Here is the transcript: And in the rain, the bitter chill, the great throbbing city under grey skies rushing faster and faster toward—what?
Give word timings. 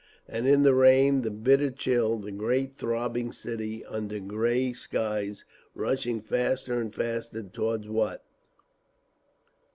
And 0.27 0.47
in 0.47 0.63
the 0.63 0.73
rain, 0.73 1.21
the 1.21 1.29
bitter 1.29 1.69
chill, 1.69 2.17
the 2.17 2.31
great 2.31 2.73
throbbing 2.73 3.31
city 3.31 3.85
under 3.85 4.19
grey 4.19 4.73
skies 4.73 5.45
rushing 5.75 6.21
faster 6.21 6.81
and 6.81 6.91
faster 6.91 7.43
toward—what? 7.43 8.23